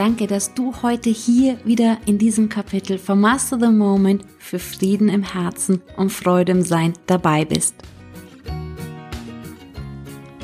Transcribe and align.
Danke, 0.00 0.26
dass 0.26 0.54
du 0.54 0.72
heute 0.80 1.10
hier 1.10 1.62
wieder 1.66 1.98
in 2.06 2.16
diesem 2.16 2.48
Kapitel 2.48 2.96
von 2.96 3.20
Master 3.20 3.60
the 3.60 3.66
Moment 3.66 4.24
für 4.38 4.58
Frieden 4.58 5.10
im 5.10 5.22
Herzen 5.22 5.82
und 5.98 6.10
Freude 6.10 6.52
im 6.52 6.62
Sein 6.62 6.94
dabei 7.06 7.44
bist. 7.44 7.74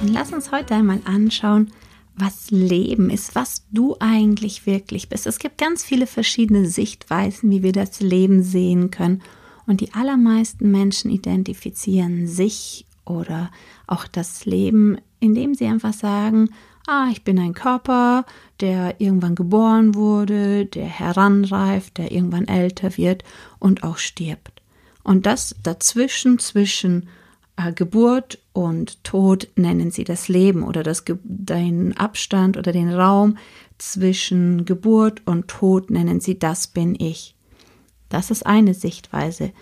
Und 0.02 0.12
lass 0.12 0.34
uns 0.34 0.52
heute 0.52 0.74
einmal 0.74 1.00
anschauen, 1.06 1.72
was 2.16 2.50
Leben 2.50 3.08
ist, 3.08 3.34
was 3.34 3.64
du 3.70 3.96
eigentlich 3.98 4.66
wirklich 4.66 5.08
bist. 5.08 5.26
Es 5.26 5.38
gibt 5.38 5.56
ganz 5.56 5.82
viele 5.82 6.06
verschiedene 6.06 6.66
Sichtweisen, 6.66 7.50
wie 7.50 7.62
wir 7.62 7.72
das 7.72 8.00
Leben 8.00 8.42
sehen 8.42 8.90
können. 8.90 9.22
Und 9.66 9.80
die 9.80 9.94
allermeisten 9.94 10.70
Menschen 10.70 11.10
identifizieren 11.10 12.26
sich 12.26 12.84
oder 13.06 13.50
auch 13.86 14.06
das 14.06 14.44
Leben, 14.44 14.98
indem 15.18 15.54
sie 15.54 15.64
einfach 15.64 15.94
sagen, 15.94 16.50
ah, 16.86 17.08
ich 17.10 17.24
bin 17.24 17.38
ein 17.38 17.54
Körper, 17.54 18.24
der 18.60 19.00
irgendwann 19.00 19.34
geboren 19.34 19.94
wurde, 19.94 20.66
der 20.66 20.86
heranreift, 20.86 21.98
der 21.98 22.12
irgendwann 22.12 22.48
älter 22.48 22.96
wird 22.96 23.24
und 23.58 23.82
auch 23.82 23.98
stirbt. 23.98 24.62
Und 25.02 25.26
das 25.26 25.54
dazwischen, 25.62 26.38
zwischen 26.38 27.08
äh, 27.56 27.72
Geburt 27.72 28.38
und 28.52 29.02
Tod 29.04 29.48
nennen 29.56 29.90
sie 29.90 30.04
das 30.04 30.28
Leben 30.28 30.62
oder 30.62 30.82
das, 30.82 31.04
den 31.06 31.96
Abstand 31.96 32.56
oder 32.56 32.72
den 32.72 32.92
Raum 32.92 33.38
zwischen 33.78 34.64
Geburt 34.64 35.22
und 35.26 35.48
Tod 35.48 35.90
nennen 35.90 36.20
sie 36.20 36.38
das 36.38 36.66
bin 36.66 36.94
ich. 36.98 37.34
Das 38.08 38.30
ist 38.30 38.46
eine 38.46 38.74
Sichtweise. 38.74 39.52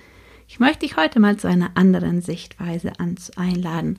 Ich 0.46 0.60
möchte 0.60 0.80
dich 0.80 0.96
heute 0.96 1.20
mal 1.20 1.36
zu 1.36 1.48
einer 1.48 1.72
anderen 1.74 2.20
Sichtweise 2.20 2.92
einladen. 3.36 3.98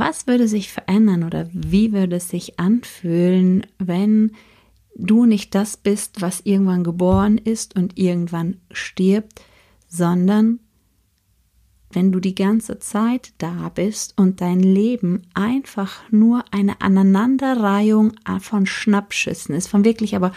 Was 0.00 0.26
würde 0.26 0.48
sich 0.48 0.72
verändern 0.72 1.24
oder 1.24 1.50
wie 1.52 1.92
würde 1.92 2.16
es 2.16 2.30
sich 2.30 2.58
anfühlen, 2.58 3.66
wenn 3.76 4.32
du 4.96 5.26
nicht 5.26 5.54
das 5.54 5.76
bist, 5.76 6.22
was 6.22 6.40
irgendwann 6.44 6.84
geboren 6.84 7.36
ist 7.36 7.76
und 7.76 7.98
irgendwann 7.98 8.56
stirbt, 8.70 9.42
sondern 9.88 10.58
wenn 11.92 12.12
du 12.12 12.20
die 12.20 12.34
ganze 12.34 12.78
Zeit 12.78 13.34
da 13.36 13.68
bist 13.68 14.14
und 14.16 14.40
dein 14.40 14.60
Leben 14.60 15.20
einfach 15.34 16.00
nur 16.10 16.44
eine 16.50 16.80
Aneinanderreihung 16.80 18.12
von 18.40 18.64
Schnappschüssen 18.64 19.54
ist, 19.54 19.68
von 19.68 19.84
wirklich 19.84 20.16
aber 20.16 20.32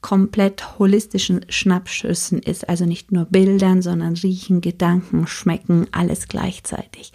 komplett 0.00 0.78
holistischen 0.78 1.44
Schnappschüssen 1.50 2.38
ist, 2.38 2.66
also 2.66 2.86
nicht 2.86 3.12
nur 3.12 3.26
Bildern, 3.26 3.82
sondern 3.82 4.14
riechen, 4.14 4.62
Gedanken, 4.62 5.26
schmecken, 5.26 5.86
alles 5.92 6.28
gleichzeitig. 6.28 7.12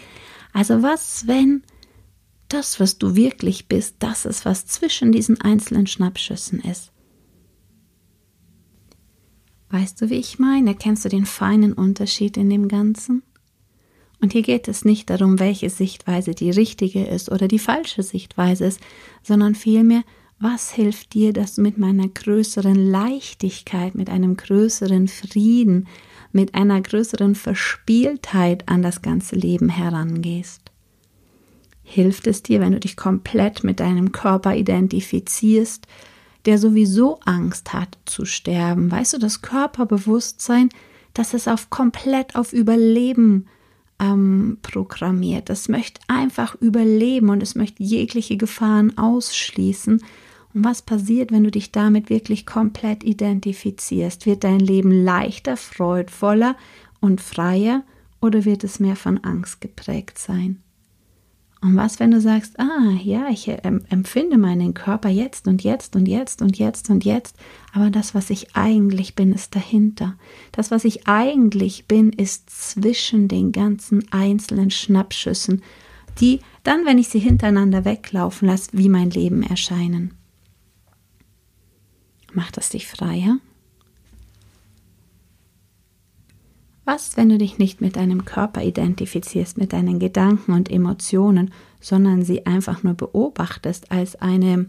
Also 0.54 0.84
was, 0.84 1.26
wenn 1.26 1.64
das, 2.48 2.80
was 2.80 2.98
du 2.98 3.16
wirklich 3.16 3.67
bist, 3.67 3.98
das 4.00 4.26
ist, 4.26 4.45
was 4.45 4.66
zwischen 4.66 5.12
diesen 5.12 5.42
einzelnen 5.42 5.88
Schnappschüssen 5.88 6.59
ist. 6.62 6.92
Weißt 9.70 10.02
du, 10.02 10.09
wie 10.09 10.16
ich 10.16 10.39
meine? 10.39 10.72
Erkennst 10.72 11.04
du 11.04 11.09
den 11.09 11.26
feinen 11.26 11.73
Unterschied 11.73 12.38
in 12.38 12.49
dem 12.49 12.67
Ganzen? 12.67 13.23
Und 14.21 14.33
hier 14.33 14.42
geht 14.42 14.67
es 14.67 14.86
nicht 14.86 15.10
darum, 15.10 15.39
welche 15.39 15.70
Sichtweise 15.70 16.33
die 16.33 16.49
richtige 16.49 17.05
ist 17.05 17.30
oder 17.32 17.48
die 17.48 17.60
falsche 17.60 18.02
Sichtweise 18.02 18.66
ist, 18.66 18.80
sondern 19.21 19.54
vielmehr, 19.54 20.04
was 20.39 20.71
hilft 20.71 21.14
dir, 21.14 21.33
dass 21.33 21.55
du 21.55 21.61
mit 21.61 21.77
meiner 21.77 22.08
größeren 22.08 22.76
Leichtigkeit, 22.76 23.95
mit 23.95 24.10
einem 24.10 24.38
größeren 24.38 25.08
Frieden, 25.08 25.88
mit 26.32 26.55
einer 26.55 26.80
größeren 26.82 27.36
Verspieltheit 27.36 28.67
an 28.70 28.82
das 28.82 29.02
ganze 29.02 29.36
Leben 29.36 29.70
herangehst? 29.70 30.71
Hilft 31.89 32.27
es 32.27 32.43
dir, 32.43 32.59
wenn 32.59 32.73
du 32.73 32.80
dich 32.81 32.98
komplett 32.98 33.64
mit 33.64 33.80
deinem 33.80 34.11
Körper 34.11 34.55
identifizierst, 34.55 35.87
der 36.45 36.58
sowieso 36.58 37.20
Angst 37.23 37.71
hat 37.71 37.98
zu 38.05 38.25
sterben. 38.25 38.92
Weißt 38.92 39.14
du, 39.14 39.17
das 39.17 39.42
Körperbewusstsein, 39.42 40.70
das 41.14 41.33
ist 41.33 41.47
auf 41.47 41.70
komplett 41.70 42.36
auf 42.36 42.52
Überleben 42.52 43.47
ähm, 43.99 44.58
programmiert. 44.64 45.49
Das 45.49 45.70
möchte 45.70 46.02
einfach 46.09 46.55
überleben 46.55 47.30
und 47.30 47.42
es 47.42 47.55
möchte 47.55 47.81
jegliche 47.81 48.36
Gefahren 48.36 48.97
ausschließen. 48.97 50.03
Und 50.53 50.65
was 50.65 50.81
passiert, 50.81 51.31
wenn 51.31 51.45
du 51.45 51.52
dich 51.52 51.71
damit 51.71 52.09
wirklich 52.09 52.45
komplett 52.45 53.05
identifizierst? 53.05 54.26
Wird 54.26 54.43
dein 54.43 54.59
Leben 54.59 54.92
leichter, 54.92 55.55
freudvoller 55.55 56.58
und 56.99 57.21
freier 57.21 57.83
oder 58.20 58.43
wird 58.43 58.65
es 58.65 58.81
mehr 58.81 58.97
von 58.97 59.20
Angst 59.23 59.61
geprägt 59.61 60.20
sein? 60.20 60.61
Und 61.60 61.76
was, 61.76 62.00
wenn 62.00 62.12
du 62.12 62.22
sagst, 62.22 62.60
ah, 62.60 62.92
ja, 63.04 63.30
ich 63.30 63.48
empfinde 63.48 64.38
meinen 64.38 64.76
Körper 64.76 65.10
jetzt 65.10 65.48
und 65.48 65.64
jetzt 65.64 65.95
und 65.95 66.08
jetzt 66.08 66.42
und 66.42 66.58
jetzt 66.58 66.90
und 66.90 67.04
jetzt, 67.04 67.36
aber 67.73 67.90
das, 67.90 68.14
was 68.14 68.30
ich 68.30 68.56
eigentlich 68.56 69.16
bin, 69.16 69.34
ist 69.34 69.56
dahinter. 69.56 70.16
Das, 70.52 70.70
was 70.70 70.86
ich 70.86 71.08
eigentlich 71.08 71.88
bin, 71.88 72.12
ist 72.12 72.50
zwischen 72.50 73.28
den 73.28 73.52
ganzen 73.52 74.06
einzelnen 74.12 74.70
Schnappschüssen, 74.70 75.64
die 76.20 76.42
dann, 76.64 76.86
wenn 76.86 77.00
ich 77.00 77.08
sie 77.08 77.20
hintereinander 77.20 77.86
weglaufen 77.86 78.48
lasse, 78.48 78.70
wie 78.74 78.89
mein 78.89 79.10
Leben 79.10 79.42
erscheinen. 79.42 80.14
Macht 82.34 82.58
das 82.58 82.70
dich 82.70 82.88
freier? 82.88 83.39
Was, 86.89 87.17
wenn 87.17 87.27
du 87.27 87.37
dich 87.37 87.58
nicht 87.58 87.81
mit 87.81 87.98
deinem 87.98 88.23
Körper 88.23 88.64
identifizierst, 88.64 89.58
mit 89.58 89.73
deinen 89.73 89.99
Gedanken 89.99 90.53
und 90.53 90.71
Emotionen, 90.71 91.52
sondern 91.81 92.23
sie 92.23 92.45
einfach 92.45 92.81
nur 92.81 92.93
beobachtest 92.93 93.92
als 93.92 94.15
eine 94.15 94.67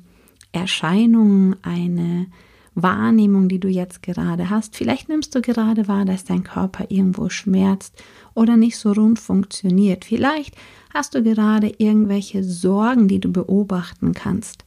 Erscheinung, 0.50 1.54
eine 1.62 2.26
Wahrnehmung, 2.74 3.48
die 3.48 3.60
du 3.60 3.68
jetzt 3.68 4.02
gerade 4.02 4.50
hast. 4.50 4.74
Vielleicht 4.74 5.08
nimmst 5.08 5.32
du 5.36 5.42
gerade 5.42 5.86
wahr, 5.86 6.04
dass 6.04 6.24
dein 6.24 6.42
Körper 6.42 6.86
irgendwo 6.88 7.28
schmerzt 7.28 8.02
oder 8.34 8.56
nicht 8.56 8.78
so 8.78 8.90
rund 8.90 9.20
funktioniert. 9.20 10.04
Vielleicht 10.04 10.56
hast 10.92 11.14
du 11.14 11.22
gerade 11.22 11.72
irgendwelche 11.78 12.42
Sorgen, 12.42 13.06
die 13.06 13.20
du 13.20 13.30
beobachten 13.30 14.12
kannst. 14.12 14.64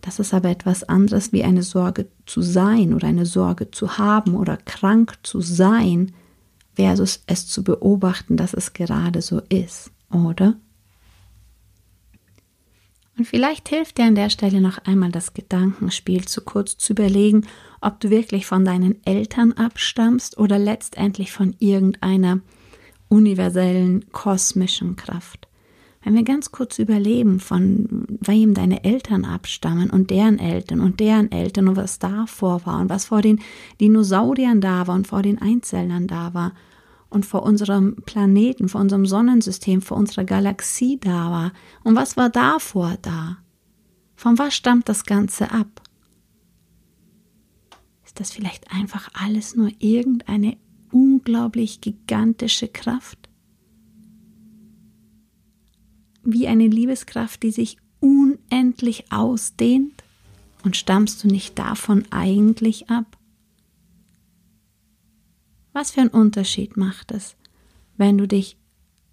Das 0.00 0.18
ist 0.18 0.34
aber 0.34 0.50
etwas 0.50 0.82
anderes 0.82 1.32
wie 1.32 1.44
eine 1.44 1.62
Sorge 1.62 2.08
zu 2.26 2.42
sein 2.42 2.92
oder 2.92 3.06
eine 3.06 3.26
Sorge 3.26 3.70
zu 3.70 3.98
haben 3.98 4.34
oder 4.34 4.56
krank 4.56 5.14
zu 5.22 5.40
sein 5.40 6.10
versus 6.80 7.22
es 7.26 7.46
zu 7.46 7.62
beobachten, 7.62 8.38
dass 8.38 8.54
es 8.54 8.72
gerade 8.72 9.20
so 9.20 9.42
ist, 9.50 9.90
oder? 10.10 10.56
Und 13.18 13.26
vielleicht 13.26 13.68
hilft 13.68 13.98
dir 13.98 14.04
an 14.04 14.14
der 14.14 14.30
Stelle 14.30 14.62
noch 14.62 14.78
einmal 14.86 15.12
das 15.12 15.34
Gedankenspiel 15.34 16.24
zu 16.24 16.40
kurz 16.40 16.78
zu 16.78 16.94
überlegen, 16.94 17.46
ob 17.82 18.00
du 18.00 18.08
wirklich 18.08 18.46
von 18.46 18.64
deinen 18.64 18.96
Eltern 19.04 19.52
abstammst 19.52 20.38
oder 20.38 20.58
letztendlich 20.58 21.32
von 21.32 21.54
irgendeiner 21.58 22.40
universellen 23.10 24.10
kosmischen 24.12 24.96
Kraft. 24.96 25.48
Wenn 26.02 26.14
wir 26.14 26.22
ganz 26.22 26.50
kurz 26.50 26.78
überleben, 26.78 27.40
von 27.40 28.06
wem 28.20 28.54
deine 28.54 28.84
Eltern 28.84 29.26
abstammen 29.26 29.90
und 29.90 30.08
deren 30.08 30.38
Eltern 30.38 30.80
und 30.80 30.98
deren 30.98 31.30
Eltern 31.30 31.68
und 31.68 31.76
was 31.76 31.98
davor 31.98 32.64
war 32.64 32.80
und 32.80 32.88
was 32.88 33.04
vor 33.04 33.20
den 33.20 33.40
Dinosauriern 33.82 34.62
da 34.62 34.86
war 34.86 34.94
und 34.94 35.08
vor 35.08 35.20
den 35.20 35.42
Einzellern 35.42 36.06
da 36.06 36.32
war 36.32 36.52
und 37.10 37.26
vor 37.26 37.42
unserem 37.42 37.96
Planeten, 38.06 38.68
vor 38.68 38.80
unserem 38.80 39.04
Sonnensystem, 39.04 39.82
vor 39.82 39.96
unserer 39.96 40.24
Galaxie 40.24 40.98
da 40.98 41.30
war. 41.30 41.52
Und 41.82 41.96
was 41.96 42.16
war 42.16 42.30
davor 42.30 42.96
da? 43.02 43.38
Von 44.14 44.38
was 44.38 44.54
stammt 44.54 44.88
das 44.88 45.04
Ganze 45.04 45.50
ab? 45.50 45.82
Ist 48.04 48.20
das 48.20 48.30
vielleicht 48.32 48.72
einfach 48.72 49.10
alles 49.12 49.56
nur 49.56 49.70
irgendeine 49.78 50.56
unglaublich 50.92 51.80
gigantische 51.80 52.68
Kraft? 52.68 53.28
Wie 56.22 56.46
eine 56.46 56.66
Liebeskraft, 56.66 57.42
die 57.42 57.50
sich 57.50 57.76
unendlich 57.98 59.10
ausdehnt? 59.10 60.04
Und 60.62 60.76
stammst 60.76 61.24
du 61.24 61.28
nicht 61.28 61.58
davon 61.58 62.04
eigentlich 62.10 62.90
ab? 62.90 63.16
Was 65.72 65.92
für 65.92 66.00
einen 66.00 66.10
Unterschied 66.10 66.76
macht 66.76 67.12
es, 67.12 67.36
wenn 67.96 68.18
du 68.18 68.26
dich 68.26 68.56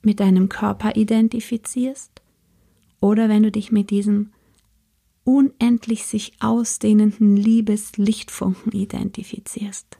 mit 0.01 0.19
deinem 0.19 0.49
Körper 0.49 0.95
identifizierst 0.95 2.21
oder 2.99 3.29
wenn 3.29 3.43
du 3.43 3.51
dich 3.51 3.71
mit 3.71 3.89
diesem 3.89 4.31
unendlich 5.23 6.05
sich 6.05 6.33
ausdehnenden 6.39 7.35
Liebeslichtfunken 7.35 8.71
identifizierst? 8.71 9.97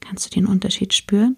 Kannst 0.00 0.26
du 0.26 0.30
den 0.30 0.46
Unterschied 0.46 0.92
spüren? 0.92 1.36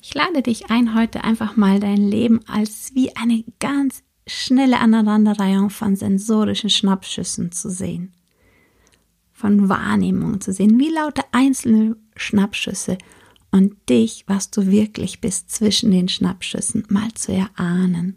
Ich 0.00 0.14
lade 0.14 0.42
dich 0.42 0.70
ein, 0.70 0.94
heute 0.94 1.24
einfach 1.24 1.56
mal 1.56 1.80
dein 1.80 1.96
Leben 2.08 2.46
als 2.46 2.94
wie 2.94 3.16
eine 3.16 3.42
ganz 3.58 4.02
schnelle 4.26 4.78
Aneinanderreihung 4.78 5.70
von 5.70 5.96
sensorischen 5.96 6.70
Schnappschüssen 6.70 7.52
zu 7.52 7.70
sehen. 7.70 8.12
Von 9.34 9.68
Wahrnehmungen 9.68 10.40
zu 10.40 10.52
sehen, 10.52 10.78
wie 10.78 10.88
lauter 10.88 11.24
einzelne 11.32 11.96
Schnappschüsse 12.16 12.96
und 13.50 13.76
dich, 13.88 14.24
was 14.26 14.50
du 14.50 14.66
wirklich 14.66 15.20
bist, 15.20 15.50
zwischen 15.50 15.90
den 15.90 16.08
Schnappschüssen 16.08 16.84
mal 16.88 17.12
zu 17.12 17.32
erahnen. 17.32 18.16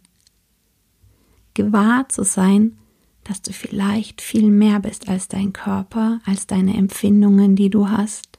Gewahr 1.54 2.08
zu 2.08 2.24
sein, 2.24 2.78
dass 3.24 3.42
du 3.42 3.52
vielleicht 3.52 4.22
viel 4.22 4.50
mehr 4.50 4.80
bist 4.80 5.10
als 5.10 5.28
dein 5.28 5.52
Körper, 5.52 6.22
als 6.26 6.48
deine 6.48 6.78
Empfindungen, 6.78 7.56
die 7.56 7.70
du 7.70 7.90
hast 7.90 8.38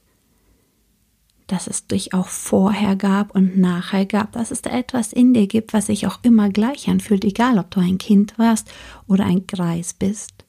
dass 1.49 1.67
es 1.67 1.87
dich 1.87 2.13
auch 2.13 2.27
vorher 2.27 2.95
gab 2.95 3.33
und 3.33 3.57
nachher 3.57 4.05
gab, 4.05 4.33
dass 4.33 4.51
es 4.51 4.61
da 4.61 4.69
etwas 4.69 5.11
in 5.11 5.33
dir 5.33 5.47
gibt, 5.47 5.73
was 5.73 5.87
sich 5.87 6.05
auch 6.07 6.19
immer 6.21 6.49
gleich 6.49 6.87
anfühlt, 6.87 7.25
egal 7.25 7.57
ob 7.57 7.71
du 7.71 7.79
ein 7.79 7.97
Kind 7.97 8.37
warst 8.37 8.71
oder 9.07 9.25
ein 9.25 9.47
Greis 9.47 9.93
bist. 9.93 10.45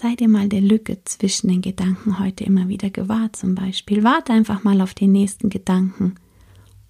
Sei 0.00 0.14
dir 0.14 0.28
mal 0.28 0.48
der 0.48 0.60
Lücke 0.60 0.98
zwischen 1.06 1.48
den 1.48 1.60
Gedanken 1.60 2.20
heute 2.20 2.44
immer 2.44 2.68
wieder 2.68 2.88
gewahr 2.88 3.32
zum 3.32 3.56
Beispiel. 3.56 4.04
Warte 4.04 4.32
einfach 4.32 4.62
mal 4.62 4.80
auf 4.80 4.94
den 4.94 5.10
nächsten 5.10 5.50
Gedanken 5.50 6.14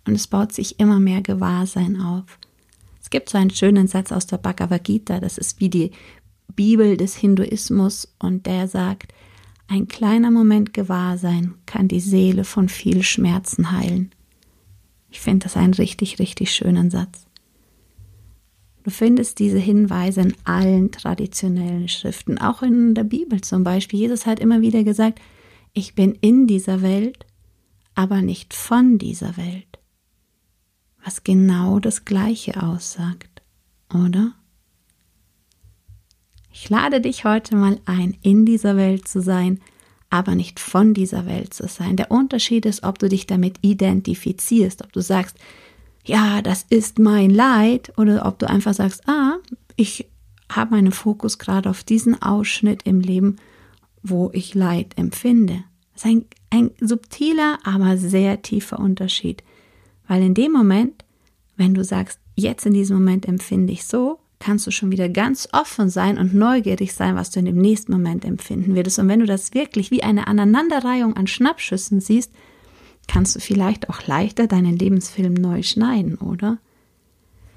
und 0.06 0.12
es 0.12 0.26
baut 0.26 0.52
sich 0.52 0.78
immer 0.78 1.00
mehr 1.00 1.22
Gewahrsein 1.22 2.02
auf. 2.02 2.38
Es 3.00 3.08
gibt 3.08 3.31
so 3.31 3.38
einen 3.38 3.49
schönen 3.49 3.88
Satz 3.88 4.12
aus 4.12 4.26
der 4.26 4.37
Bhagavad 4.37 4.84
Gita, 4.84 5.20
das 5.20 5.38
ist 5.38 5.58
wie 5.58 5.70
die 5.70 5.93
Bibel 6.55 6.99
des 6.99 7.16
Hinduismus 7.16 8.14
und 8.19 8.44
der 8.44 8.69
sagt, 8.69 9.14
ein 9.69 9.88
kleiner 9.88 10.31
Moment 10.31 10.75
Gewahrsein 10.75 11.55
kann 11.64 11.88
die 11.88 12.00
Seele 12.00 12.44
von 12.44 12.69
viel 12.69 13.02
Schmerzen 13.02 13.72
heilen. 13.72 14.10
Ich 15.10 15.20
finde 15.20 15.44
das 15.44 15.56
einen 15.56 15.72
richtig, 15.72 16.19
richtig 16.19 16.50
schönen 16.52 16.90
Satz. 16.90 17.27
Du 18.88 18.94
findest 18.94 19.38
diese 19.38 19.58
Hinweise 19.58 20.23
in 20.23 20.35
allen 20.44 20.90
traditionellen 20.90 21.88
Schriften, 21.88 22.38
auch 22.38 22.62
in 22.62 22.94
der 22.94 23.05
Bibel 23.05 23.43
zum 23.43 23.62
Beispiel. 23.62 24.00
Jesus 24.00 24.25
hat 24.25 24.40
immer 24.40 24.62
wieder 24.62 24.82
gesagt, 24.82 25.20
ich 25.75 25.94
bin 25.94 26.14
in 26.23 26.46
dieser 26.46 26.81
Welt, 26.81 27.26
aber 27.94 28.23
nicht 28.23 28.55
von 28.55 28.96
dieser 28.96 29.37
Welt. 29.37 29.79
Was 31.05 31.23
genau 31.23 31.81
das 31.81 32.06
Gleiche 32.06 32.62
aussagt, 32.62 33.43
oder? 33.93 34.32
Ich 36.50 36.70
lade 36.70 37.02
dich 37.02 37.26
heute 37.26 37.56
mal 37.56 37.79
ein, 37.84 38.17
in 38.23 38.46
dieser 38.46 38.79
Welt 38.79 39.06
zu 39.06 39.20
sein, 39.20 39.61
aber 40.08 40.34
nicht 40.34 40.58
von 40.61 40.94
dieser 40.94 41.26
Welt 41.26 41.52
zu 41.52 41.69
sein. 41.69 41.96
Der 41.96 42.11
Unterschied 42.11 42.64
ist, 42.64 42.84
ob 42.84 42.99
du 42.99 43.11
dich 43.11 43.26
damit 43.26 43.58
identifizierst, 43.61 44.82
ob 44.82 44.94
du 44.94 45.02
sagst, 45.02 45.37
ja, 46.08 46.40
das 46.43 46.64
ist 46.70 46.99
mein 46.99 47.31
Leid, 47.31 47.93
oder 47.99 48.26
ob 48.26 48.38
du 48.38 48.49
einfach 48.49 48.75
sagst, 48.75 49.06
ah, 49.08 49.37
ich 49.76 50.08
habe 50.50 50.75
meinen 50.75 50.93
Fokus 50.93 51.38
gerade 51.38 51.69
auf 51.69 51.84
diesen 51.84 52.20
Ausschnitt 52.20 52.82
im 52.84 53.00
Leben, 53.00 53.37
wo 54.02 54.31
ich 54.32 54.55
Leid 54.55 54.94
empfinde. 54.96 55.64
Das 55.93 56.05
ist 56.05 56.10
ein, 56.10 56.25
ein 56.50 56.70
subtiler, 56.81 57.58
aber 57.62 57.99
sehr 57.99 58.40
tiefer 58.40 58.78
Unterschied. 58.78 59.43
Weil 60.06 60.22
in 60.22 60.34
dem 60.34 60.52
Moment, 60.52 61.05
wenn 61.56 61.75
du 61.75 61.84
sagst, 61.84 62.19
jetzt 62.34 62.64
in 62.64 62.72
diesem 62.72 62.96
Moment 62.96 63.28
empfinde 63.28 63.75
ich 63.75 63.84
so, 63.84 64.19
kannst 64.38 64.66
du 64.66 64.70
schon 64.70 64.90
wieder 64.90 65.10
ganz 65.10 65.49
offen 65.52 65.90
sein 65.90 66.16
und 66.16 66.32
neugierig 66.32 66.94
sein, 66.94 67.16
was 67.16 67.31
du 67.31 67.40
in 67.40 67.46
dem 67.46 67.58
nächsten 67.58 67.93
Moment 67.93 68.25
empfinden 68.25 68.76
würdest. 68.76 68.99
Und 68.99 69.08
wenn 69.08 69.20
du 69.20 69.26
das 69.26 69.52
wirklich 69.52 69.90
wie 69.90 70.02
eine 70.02 70.26
Aneinanderreihung 70.26 71.16
an 71.16 71.26
Schnappschüssen 71.26 72.00
siehst, 72.00 72.32
kannst 73.08 73.34
du 73.34 73.40
vielleicht 73.40 73.90
auch 73.90 74.06
leichter 74.06 74.46
deinen 74.46 74.76
Lebensfilm 74.76 75.34
neu 75.34 75.62
schneiden, 75.62 76.16
oder? 76.16 76.58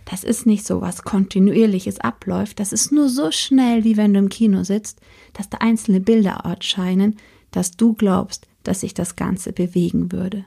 Das 0.06 0.24
ist 0.24 0.48
nicht 0.48 0.65
so 0.65 0.81
was 0.81 1.03
kontinuierliches 1.03 2.00
abläuft, 2.00 2.59
das 2.59 2.74
ist 2.74 2.92
nur 2.92 3.07
so 3.07 3.31
schnell, 3.31 3.83
wie 3.83 3.98
wenn 3.98 4.13
du 4.13 4.19
im 4.19 4.30
Kino 4.30 4.63
sitzt, 4.63 5.00
dass 5.33 5.50
da 5.50 5.59
einzelne 5.59 6.00
Bilder 6.00 6.42
erscheinen, 6.44 7.18
dass 7.51 7.71
du 7.71 7.94
glaubst, 7.94 8.48
dass 8.63 8.81
sich 8.81 8.94
das 8.94 9.15
Ganze 9.15 9.53
bewegen 9.53 10.12
würde. 10.12 10.45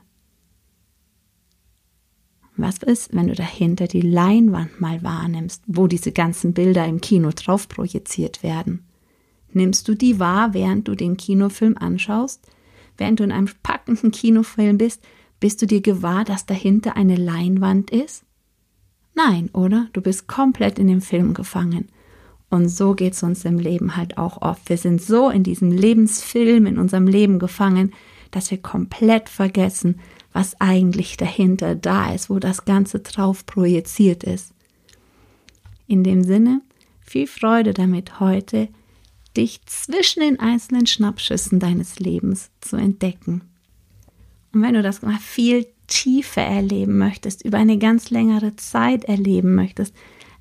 Was 2.57 2.77
ist, 2.77 3.13
wenn 3.13 3.27
du 3.27 3.35
dahinter 3.35 3.87
die 3.87 4.01
Leinwand 4.01 4.79
mal 4.79 5.03
wahrnimmst, 5.03 5.63
wo 5.67 5.87
diese 5.87 6.11
ganzen 6.11 6.53
Bilder 6.53 6.85
im 6.85 7.01
Kino 7.01 7.31
drauf 7.31 7.67
projiziert 7.67 8.43
werden? 8.43 8.85
Nimmst 9.51 9.87
du 9.87 9.95
die 9.95 10.19
wahr, 10.19 10.53
während 10.53 10.87
du 10.87 10.95
den 10.95 11.17
Kinofilm 11.17 11.77
anschaust? 11.77 12.47
Während 12.97 13.19
du 13.19 13.23
in 13.23 13.31
einem 13.31 13.49
packenden 13.63 14.11
Kinofilm 14.11 14.77
bist, 14.77 15.03
bist 15.39 15.61
du 15.61 15.67
dir 15.67 15.81
gewahr, 15.81 16.23
dass 16.23 16.45
dahinter 16.45 16.95
eine 16.95 17.15
Leinwand 17.15 17.91
ist? 17.91 18.23
Nein, 19.13 19.49
oder? 19.53 19.87
Du 19.93 20.01
bist 20.01 20.27
komplett 20.27 20.79
in 20.79 20.87
dem 20.87 21.01
Film 21.01 21.33
gefangen. 21.33 21.89
Und 22.49 22.69
so 22.69 22.93
geht 22.93 23.13
es 23.13 23.23
uns 23.23 23.43
im 23.45 23.59
Leben 23.59 23.97
halt 23.97 24.17
auch 24.17 24.41
oft. 24.41 24.69
Wir 24.69 24.77
sind 24.77 25.01
so 25.01 25.29
in 25.29 25.43
diesem 25.43 25.71
Lebensfilm, 25.71 26.65
in 26.65 26.77
unserem 26.77 27.07
Leben 27.07 27.39
gefangen, 27.39 27.93
dass 28.31 28.51
wir 28.51 28.61
komplett 28.61 29.29
vergessen, 29.29 29.99
was 30.33 30.59
eigentlich 30.59 31.17
dahinter 31.17 31.75
da 31.75 32.13
ist, 32.13 32.29
wo 32.29 32.39
das 32.39 32.65
Ganze 32.65 32.99
drauf 32.99 33.45
projiziert 33.45 34.23
ist. 34.23 34.53
In 35.87 36.03
dem 36.03 36.23
Sinne, 36.23 36.61
viel 36.99 37.27
Freude 37.27 37.73
damit 37.73 38.19
heute, 38.19 38.67
dich 39.37 39.61
zwischen 39.65 40.21
den 40.21 40.39
einzelnen 40.39 40.87
Schnappschüssen 40.87 41.59
deines 41.59 41.99
Lebens 41.99 42.49
zu 42.61 42.75
entdecken. 42.75 43.41
Und 44.53 44.61
wenn 44.61 44.73
du 44.73 44.81
das 44.81 45.01
mal 45.01 45.17
viel 45.19 45.67
tiefer 45.87 46.41
erleben 46.41 46.97
möchtest, 46.97 47.43
über 47.43 47.57
eine 47.57 47.77
ganz 47.77 48.09
längere 48.09 48.55
Zeit 48.55 49.05
erleben 49.05 49.55
möchtest, 49.55 49.93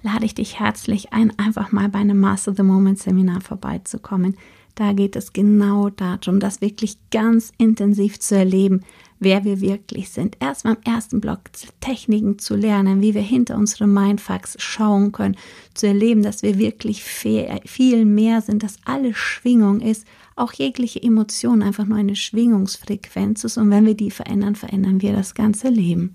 lade 0.03 0.25
ich 0.25 0.35
dich 0.35 0.61
herzlich 0.61 1.13
ein, 1.13 1.37
einfach 1.39 1.73
mal 1.73 1.89
bei 1.89 1.99
einem 1.99 2.21
Master 2.21 2.55
the 2.55 2.63
Moment 2.63 2.99
Seminar 2.99 3.41
vorbeizukommen. 3.41 4.37
Da 4.75 4.93
geht 4.93 5.17
es 5.17 5.33
genau 5.33 5.91
darum, 5.91 6.41
das 6.41 6.61
wirklich 6.61 6.99
ganz 7.11 7.53
intensiv 7.59 8.21
zu 8.21 8.37
erleben, 8.37 8.83
wer 9.25 9.45
wir 9.45 9.61
wirklich 9.61 10.11
sind. 10.11 10.37
Erstmal 10.41 10.75
im 10.75 10.93
ersten 10.93 11.21
Block 11.21 11.41
Techniken 11.81 12.39
zu 12.39 12.55
lernen, 12.55 13.01
wie 13.01 13.15
wir 13.15 13.23
hinter 13.23 13.57
unsere 13.57 13.87
Mindfucks 13.87 14.57
schauen 14.61 15.11
können, 15.11 15.37
zu 15.75 15.89
erleben, 15.89 16.23
dass 16.23 16.43
wir 16.43 16.59
wirklich 16.59 17.03
viel 17.03 18.05
mehr 18.05 18.41
sind, 18.41 18.63
dass 18.63 18.77
alle 18.85 19.15
Schwingung 19.15 19.81
ist, 19.81 20.07
auch 20.37 20.53
jegliche 20.53 21.03
Emotion 21.03 21.63
einfach 21.63 21.87
nur 21.87 21.99
eine 21.99 22.17
Schwingungsfrequenz 22.17 23.45
ist 23.45 23.57
und 23.57 23.71
wenn 23.71 23.87
wir 23.87 23.95
die 23.95 24.11
verändern, 24.11 24.55
verändern 24.55 25.03
wir 25.03 25.13
das 25.13 25.35
ganze 25.35 25.69
Leben. 25.69 26.15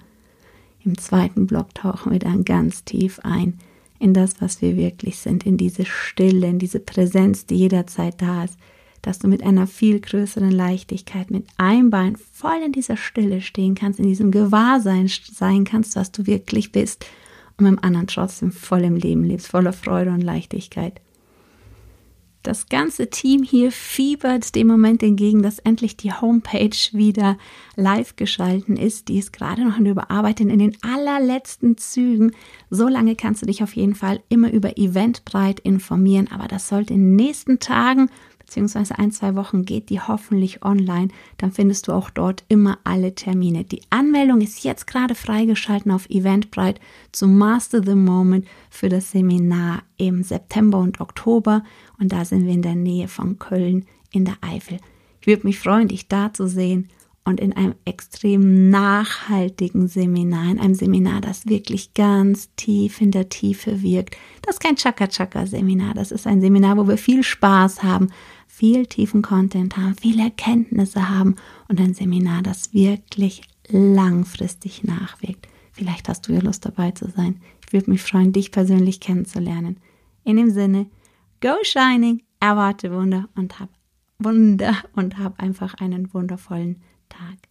Im 0.83 0.97
zweiten 0.97 1.47
Block 1.47 1.75
tauchen 1.75 2.11
wir 2.11 2.19
dann 2.19 2.45
ganz 2.45 2.83
tief 2.83 3.19
ein 3.23 3.59
in 3.99 4.13
das, 4.13 4.41
was 4.41 4.61
wir 4.61 4.77
wirklich 4.77 5.17
sind, 5.17 5.45
in 5.45 5.57
diese 5.57 5.85
Stille, 5.85 6.47
in 6.47 6.59
diese 6.59 6.79
Präsenz, 6.79 7.45
die 7.45 7.55
jederzeit 7.55 8.21
da 8.21 8.45
ist, 8.45 8.57
dass 9.01 9.19
du 9.19 9.27
mit 9.27 9.43
einer 9.43 9.67
viel 9.67 9.99
größeren 9.99 10.51
Leichtigkeit, 10.51 11.31
mit 11.31 11.45
einem 11.57 11.89
Bein 11.89 12.17
voll 12.33 12.61
in 12.65 12.71
dieser 12.71 12.97
Stille 12.97 13.41
stehen 13.41 13.75
kannst, 13.75 13.99
in 13.99 14.07
diesem 14.07 14.31
Gewahrsein 14.31 15.07
sein 15.07 15.63
kannst, 15.63 15.95
was 15.95 16.11
du 16.11 16.25
wirklich 16.25 16.71
bist 16.71 17.05
und 17.57 17.65
mit 17.65 17.73
dem 17.73 17.83
anderen 17.83 18.07
trotzdem 18.07 18.51
voll 18.51 18.81
im 18.81 18.95
Leben 18.95 19.23
lebst, 19.23 19.47
voller 19.47 19.73
Freude 19.73 20.11
und 20.11 20.21
Leichtigkeit. 20.21 21.01
Das 22.41 22.69
ganze 22.69 23.09
Team 23.09 23.43
hier 23.43 23.69
fiebert 23.69 24.55
dem 24.55 24.67
Moment 24.67 25.03
entgegen, 25.03 25.43
dass 25.43 25.59
endlich 25.59 25.97
die 25.97 26.13
Homepage 26.13 26.77
wieder 26.93 27.37
live 27.75 28.15
geschalten 28.15 28.77
ist. 28.77 29.09
Die 29.09 29.19
ist 29.19 29.33
gerade 29.33 29.65
noch 29.65 29.77
in 29.77 29.83
der 29.83 29.91
Überarbeitung 29.91 30.49
in 30.49 30.59
den 30.59 30.77
allerletzten 30.81 31.77
Zügen. 31.77 32.31
So 32.69 32.87
lange 32.87 33.17
kannst 33.17 33.41
du 33.41 33.45
dich 33.45 33.61
auf 33.61 33.75
jeden 33.75 33.93
Fall 33.93 34.21
immer 34.29 34.51
über 34.51 34.77
Eventbreit 34.77 35.59
informieren, 35.59 36.29
aber 36.31 36.47
das 36.47 36.69
sollte 36.69 36.93
in 36.93 37.01
den 37.01 37.15
nächsten 37.17 37.59
Tagen 37.59 38.09
beziehungsweise 38.49 38.97
ein, 38.97 39.11
zwei 39.11 39.35
Wochen 39.35 39.63
geht 39.63 39.89
die 39.89 40.01
hoffentlich 40.01 40.65
online. 40.65 41.09
Dann 41.37 41.51
findest 41.51 41.87
du 41.87 41.91
auch 41.91 42.09
dort 42.09 42.43
immer 42.47 42.79
alle 42.83 43.13
Termine. 43.13 43.63
Die 43.63 43.81
Anmeldung 43.91 44.41
ist 44.41 44.63
jetzt 44.63 44.87
gerade 44.87 45.13
freigeschalten 45.13 45.91
auf 45.91 46.09
Eventbrite 46.09 46.81
zum 47.11 47.37
Master 47.37 47.83
the 47.83 47.93
Moment 47.93 48.47
für 48.71 48.89
das 48.89 49.11
Seminar 49.11 49.83
im 49.97 50.23
September 50.23 50.79
und 50.79 50.99
Oktober. 50.99 51.63
Und 51.99 52.11
da 52.11 52.25
sind 52.25 52.47
wir 52.47 52.53
in 52.53 52.63
der 52.63 52.75
Nähe 52.75 53.07
von 53.07 53.37
Köln 53.37 53.85
in 54.11 54.25
der 54.25 54.37
Eifel. 54.41 54.79
Ich 55.21 55.27
würde 55.27 55.45
mich 55.45 55.59
freuen, 55.59 55.87
dich 55.87 56.07
da 56.07 56.33
zu 56.33 56.47
sehen 56.47 56.89
und 57.29 57.39
in 57.39 57.53
einem 57.53 57.75
extrem 57.85 58.69
nachhaltigen 58.69 59.87
Seminar, 59.87 60.51
in 60.51 60.59
einem 60.59 60.73
Seminar, 60.73 61.21
das 61.21 61.47
wirklich 61.47 61.93
ganz 61.93 62.49
tief 62.55 63.01
in 63.01 63.11
der 63.11 63.29
Tiefe 63.29 63.81
wirkt. 63.81 64.17
Das 64.41 64.55
ist 64.55 64.61
kein 64.61 64.75
Chaka-Chaka-Seminar, 64.75 65.93
das 65.93 66.11
ist 66.11 66.25
ein 66.25 66.41
Seminar, 66.41 66.77
wo 66.77 66.87
wir 66.87 66.97
viel 66.97 67.23
Spaß 67.23 67.83
haben, 67.83 68.09
viel 68.49 68.87
tiefen 68.87 69.21
Content 69.21 69.77
haben, 69.77 69.95
viele 69.95 70.23
Erkenntnisse 70.23 71.07
haben 71.07 71.35
und 71.69 71.79
ein 71.79 71.93
Seminar, 71.93 72.41
das 72.41 72.73
wirklich 72.73 73.43
langfristig 73.69 74.83
nachwirkt. 74.83 75.47
Vielleicht 75.71 76.09
hast 76.09 76.27
du 76.27 76.33
ja 76.33 76.39
Lust 76.39 76.65
dabei 76.65 76.91
zu 76.91 77.09
sein. 77.09 77.39
Ich 77.65 77.71
würde 77.71 77.91
mich 77.91 78.01
freuen, 78.01 78.33
dich 78.33 78.51
persönlich 78.51 78.99
kennenzulernen. 78.99 79.77
In 80.25 80.35
dem 80.35 80.49
Sinne, 80.49 80.87
go 81.41 81.53
shining, 81.63 82.23
erwarte 82.39 82.91
Wunder 82.91 83.29
und 83.35 83.59
hab 83.59 83.69
Wunder 84.17 84.75
und 84.93 85.17
hab 85.19 85.39
einfach 85.39 85.75
einen 85.75 86.13
wundervollen 86.13 86.81
Tag. 87.07 87.48